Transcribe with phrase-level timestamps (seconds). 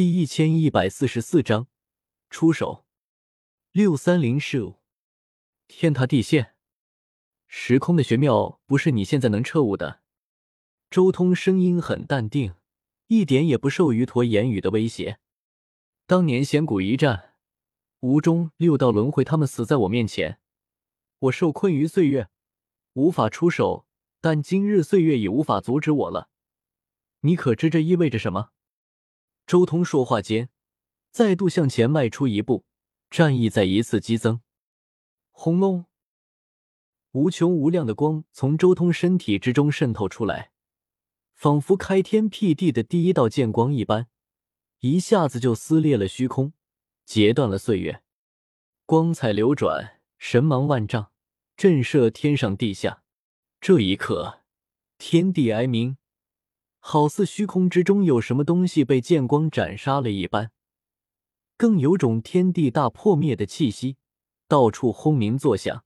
[0.00, 1.66] 第一千一百四十四章
[2.30, 2.86] 出手。
[3.70, 4.76] 六三零 show，
[5.68, 6.54] 天塌地陷，
[7.46, 10.00] 时空的玄妙不是你现在能彻悟的。
[10.90, 12.54] 周通声音很淡定，
[13.08, 15.18] 一点也不受于陀言语的威胁。
[16.06, 17.34] 当年仙谷一战，
[18.00, 20.40] 吴中六道轮回，他们死在我面前，
[21.18, 22.30] 我受困于岁月，
[22.94, 23.86] 无法出手。
[24.22, 26.30] 但今日岁月已无法阻止我了。
[27.20, 28.52] 你可知这意味着什么？
[29.50, 30.48] 周通说话间，
[31.10, 32.64] 再度向前迈出一步。
[33.10, 34.42] 战意再一次激增，
[35.32, 35.86] 轰隆！
[37.10, 40.52] 无穷无量的光从周通身体之中渗透出来，
[41.34, 44.06] 仿佛开天辟地的第一道剑光一般，
[44.78, 46.52] 一下子就撕裂了虚空，
[47.04, 48.04] 截断了岁月。
[48.86, 51.10] 光彩流转，神芒万丈，
[51.56, 53.02] 震慑天上地下。
[53.60, 54.42] 这一刻，
[54.96, 55.96] 天地哀鸣，
[56.80, 60.50] 好似虚空之中有什么东西被剑光斩杀了一般。
[61.56, 63.96] 更有种天地大破灭的气息，
[64.48, 65.84] 到处轰鸣作响。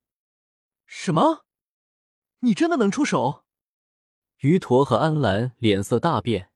[0.86, 1.44] 什么？
[2.40, 3.44] 你真的能出手？
[4.38, 6.50] 于陀和安澜脸色大变，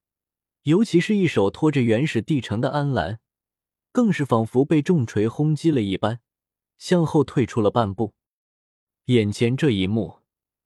[0.63, 3.19] 尤其是一手托着原始地城的安澜，
[3.91, 6.21] 更是仿佛被重锤轰击了一般，
[6.77, 8.13] 向后退出了半步。
[9.05, 10.19] 眼前这一幕，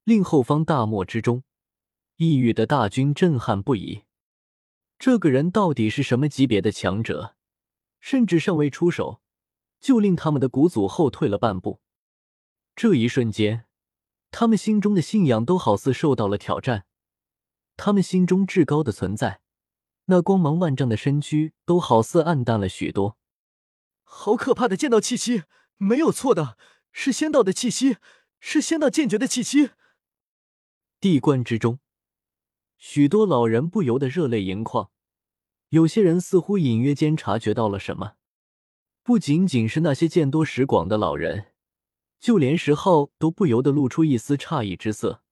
[0.03, 1.43] 令后方大漠之中，
[2.17, 4.03] 异域的大军震撼不已。
[4.99, 7.35] 这个人到底是什么级别的强者？
[7.99, 9.21] 甚至尚未出手，
[9.79, 11.81] 就令他们的古祖后退了半步。
[12.75, 13.65] 这一瞬间，
[14.31, 16.85] 他们心中的信仰都好似受到了挑战。
[17.75, 19.41] 他们心中至高的存在，
[20.05, 23.17] 那光芒万丈的身躯，都好似暗淡了许多。
[24.03, 25.43] 好可怕的剑道气息！
[25.77, 26.57] 没有错的，
[26.91, 27.97] 是仙道的气息，
[28.39, 29.71] 是仙道剑诀的气息。
[30.99, 31.79] 地观之中，
[32.85, 34.91] 许多老人不由得热泪盈眶。
[35.69, 38.15] 有些人似乎隐约间察觉到了什么，
[39.03, 41.53] 不仅仅是那些见多识广的老人，
[42.19, 45.23] 就连石浩都不由得露出一丝诧异之色。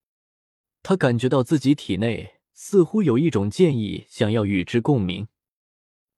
[0.82, 5.28] 他感觉到自己体内似乎有一种剑意想要与之共鸣。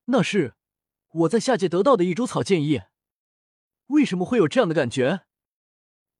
[0.05, 0.53] 那是
[1.13, 2.81] 我在下界得到的一株草剑意。
[3.87, 5.21] 为什么会有这样的感觉？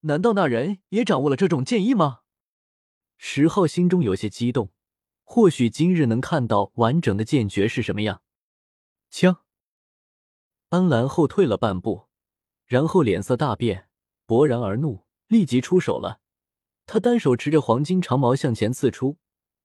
[0.02, 2.22] 难道那人也掌握了这种剑意吗？
[3.20, 4.72] 石浩心中有些激动。
[5.24, 8.22] 或许今日能看到完整的剑诀是什么样。
[9.10, 9.44] 枪，
[10.70, 12.08] 安澜后退了半步，
[12.66, 13.90] 然后脸色大变，
[14.28, 16.22] 勃然而怒，立即出手了。
[16.86, 19.18] 他单手持着黄金长矛向前刺出，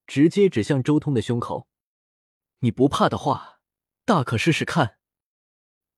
[0.06, 1.66] 直接指向周通的胸口。
[2.60, 3.60] 你不怕的话，
[4.04, 4.98] 大可试试看。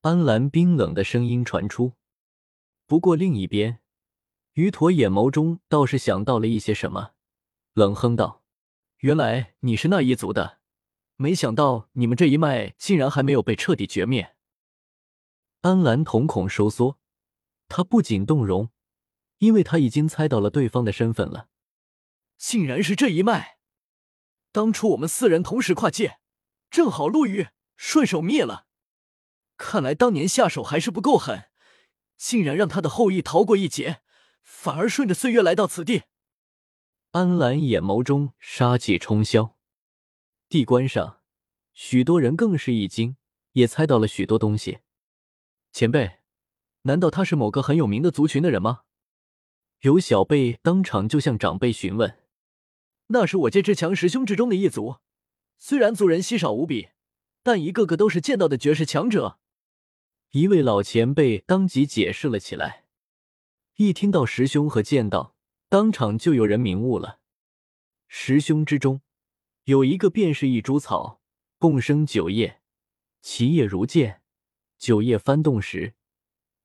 [0.01, 1.93] 安澜冰冷的声音传出。
[2.87, 3.81] 不过另一边，
[4.55, 7.13] 于陀眼眸中倒是想到了一些什么，
[7.75, 8.40] 冷哼道。
[9.01, 10.59] 原来你是那一族的，
[11.17, 14.37] 没想到你们这一脉竟然还没有被彻底绝灭。
[15.63, 16.99] 安澜瞳孔收缩，
[17.67, 18.69] 他不仅动容，
[19.39, 21.49] 因为他已经猜到了对方的身份了。
[22.37, 23.59] 竟然是这一脉！
[24.53, 26.19] 当初我们四人同时跨界，
[26.71, 28.67] 正好路遇，顺手灭了。
[29.57, 31.45] 看来当年下手还是不够狠，
[32.19, 34.03] 竟然让他的后裔逃过一劫，
[34.43, 36.03] 反而顺着岁月来到此地。
[37.13, 39.55] 安澜眼眸中杀气冲霄，
[40.49, 41.23] 地关上
[41.73, 43.17] 许多人更是一惊，
[43.55, 44.79] 也猜到了许多东西。
[45.73, 46.21] 前辈，
[46.83, 48.83] 难道他是某个很有名的族群的人吗？
[49.81, 52.21] 有小辈当场就向长辈询问。
[53.09, 54.99] 那是我界之强十兄之中的一族，
[55.59, 56.91] 虽然族人稀少无比，
[57.43, 59.41] 但一个个都是剑道的绝世强者。
[60.31, 62.85] 一位老前辈当即解释了起来。
[63.79, 65.35] 一听到师兄和剑道。
[65.71, 67.21] 当场就有人明悟了，
[68.09, 69.03] 十兄之中
[69.67, 71.21] 有一个便是一株草，
[71.59, 72.61] 共生九叶，
[73.23, 74.21] 其叶如剑，
[74.79, 75.95] 九叶翻动时，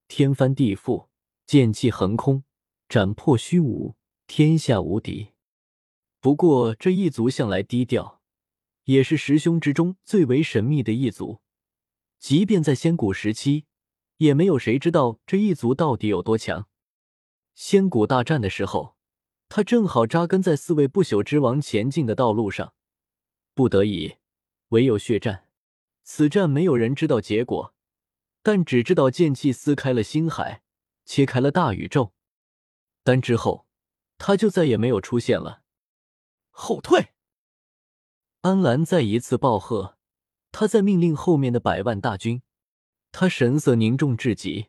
[0.07, 1.09] 天翻地覆，
[1.45, 2.45] 剑气横空，
[2.89, 3.95] 斩破虚无，
[4.25, 5.33] 天下无敌。
[6.19, 8.23] 不过这一族向来低调，
[8.85, 11.41] 也是十兄之中最为神秘的一族，
[12.17, 13.65] 即便在仙古时期，
[14.17, 16.67] 也没有谁知道这一族到底有多强。
[17.53, 18.94] 仙古大战的时候。
[19.47, 22.73] 他正好扎根在四位不朽之王前进的道路上，
[23.53, 24.15] 不得已，
[24.69, 25.47] 唯有血战。
[26.03, 27.73] 此战没有人知道结果，
[28.43, 30.61] 但只知道剑气撕开了星海，
[31.03, 32.13] 切开了大宇宙。
[33.03, 33.65] 但之后，
[34.17, 35.63] 他就再也没有出现了。
[36.49, 37.13] 后退！
[38.41, 39.97] 安澜再一次暴喝，
[40.51, 42.41] 他在命令后面的百万大军。
[43.11, 44.67] 他神色凝重至极，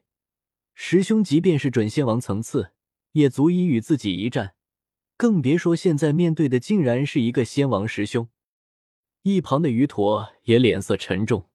[0.75, 2.73] 师兄即便是准仙王层次，
[3.13, 4.56] 也足以与自己一战。
[5.17, 8.29] 更别说现在面对的竟然是一个仙王师兄，
[9.23, 11.49] 一旁的于陀也脸色沉重。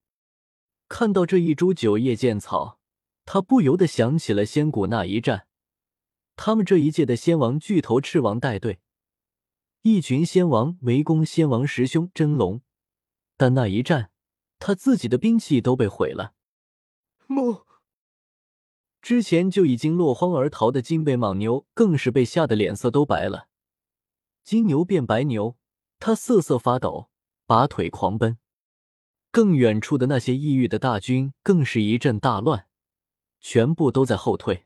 [0.90, 2.80] 看到这一株九叶剑草，
[3.24, 5.48] 他不由得想起了仙谷那一战。
[6.36, 8.80] 他们这一届的仙王巨头赤王带队，
[9.84, 12.62] 一群仙王围攻仙王师兄真龙，
[13.38, 14.10] 但那一战，
[14.58, 16.34] 他自己的兵器都被毁了。
[17.28, 17.68] 莫
[19.02, 23.50] 之前就已经落荒而逃的金背蟒牛，更是被吓得脸色都白了。
[24.44, 25.58] 金牛变白牛，
[26.00, 27.10] 他瑟瑟发抖，
[27.46, 28.38] 拔腿狂奔。
[29.32, 32.68] 更远处的那些异域的大军更是一阵大乱，
[33.40, 34.66] 全部都在后退。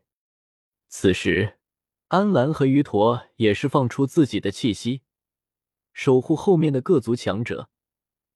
[0.87, 1.59] 此时，
[2.07, 5.01] 安澜和于陀也是放出自己的气息，
[5.93, 7.69] 守护后面的各族强者。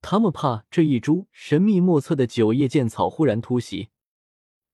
[0.02, 3.90] 他们怕这一株神秘莫测的九叶剑草忽然突袭。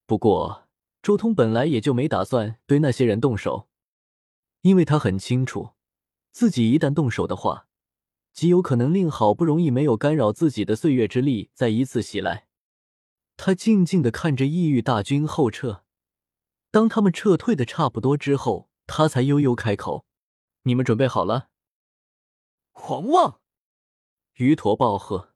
[0.06, 0.68] 不过，
[1.02, 3.70] 周通本来也就没打算对那些人动手，
[4.62, 5.75] 因为他很清楚，
[6.36, 7.70] 自己一旦动手的话。
[8.34, 12.50] 极有可能令好不容易没有干扰自己的岁月之力再一次袭来。
[13.38, 15.86] 他静静的看着异域大军后撤，
[16.72, 20.06] 当他们撤退的差不多之后，他才悠悠开口
[20.64, 21.48] ：“你们准备好了？”
[22.76, 23.40] 狂妄！
[24.34, 25.34] 鱼驼暴喝：“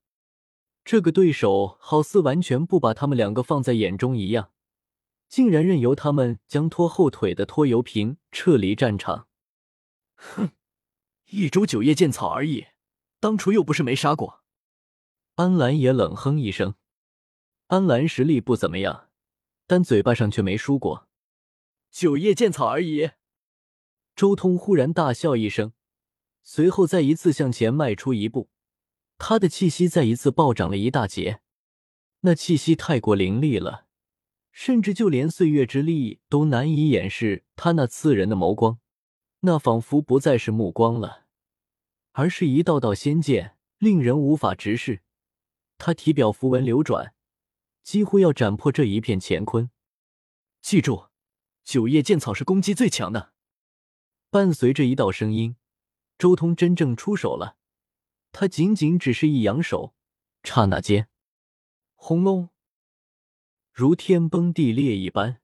[0.83, 4.51] 这个对手好似完全不把他们两个放在眼中一样，
[5.29, 9.27] 竟然任由他们将拖后腿的拖油瓶撤离战场。
[10.19, 10.49] ”哼，
[11.31, 12.67] 一株九叶剑草而已。
[13.19, 14.41] 当初又不是没杀过，
[15.35, 16.75] 安澜也冷哼一声。
[17.67, 19.09] 安澜实力不怎么样，
[19.67, 21.07] 但嘴巴上却没输过。
[21.91, 23.11] 九叶剑草而已。
[24.15, 25.73] 周通忽然大笑一声，
[26.43, 28.49] 随后再一次向前迈出一步，
[29.17, 31.41] 他的气息再一次暴涨了一大截。
[32.21, 33.85] 那气息太过凌厉了，
[34.51, 38.79] 甚至就连岁月之力都难以掩饰他那刺人的眸光。
[39.41, 41.25] 那仿佛不再是目光了。
[42.11, 45.03] 而是一道道仙剑，令人无法直视。
[45.77, 47.13] 他体表符文流转，
[47.83, 49.69] 几乎要斩破这一片乾坤。
[50.61, 51.07] 记住，
[51.63, 53.31] 九叶剑草是攻击最强的。
[54.29, 55.55] 伴随着一道声音，
[56.17, 57.55] 周通真正出手了。
[58.31, 59.95] 他仅仅只是一扬手，
[60.43, 61.07] 刹那间，
[61.95, 62.49] 轰隆，
[63.71, 65.39] 如天崩地裂一般，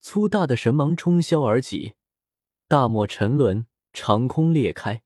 [0.00, 1.94] 粗大的神芒冲霄而起，
[2.72, 5.02] 大漠沉沦，长空裂开。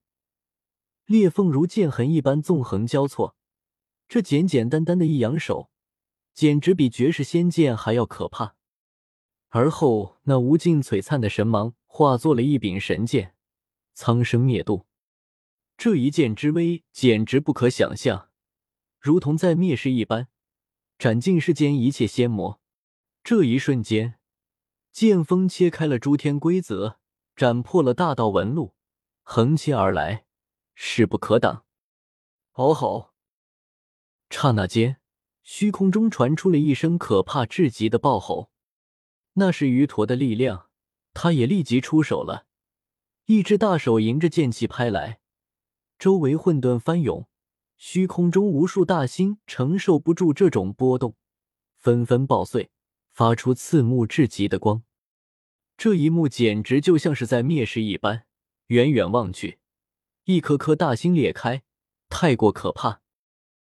[1.05, 3.35] 裂缝如剑痕一般纵横交错，
[4.07, 5.69] 这简简单单的一扬手，
[6.33, 8.55] 简直比绝世仙剑还要可怕。
[9.49, 13.35] 而后，那无尽璀璨的神芒化作了一柄神剑，
[13.95, 14.87] 苍生灭度。
[15.77, 18.29] 这一剑之威简直不可想象，
[19.01, 20.29] 如同在灭世一般，
[20.97, 22.61] 斩尽世间一切仙魔。
[23.25, 24.21] 这一瞬间，
[24.93, 27.01] 剑锋切开了诸天规则，
[27.37, 28.75] 斩破了大道纹路，
[29.23, 30.25] 横切而来。
[30.75, 31.65] 势不可挡！
[32.53, 33.13] 嗷吼！
[34.31, 35.01] 刹那间，
[35.43, 38.51] 虚空中传出了一声可怕至极的爆吼。
[39.35, 40.71] 那是鱼驼的力量，
[41.13, 42.47] 他也立即出手了。
[43.27, 45.21] 一只大手迎着剑气拍来，
[45.99, 47.27] 周围混沌翻涌，
[47.77, 51.15] 虚空中无数大星承受不住这种波动，
[51.77, 52.71] 纷纷爆碎，
[53.13, 54.83] 发出刺目至极的光。
[55.77, 58.25] 这一幕简直就像是在灭世一般，
[58.69, 59.59] 远远望去。
[60.25, 61.63] 一颗颗大星裂开，
[62.09, 63.03] 太过可怕。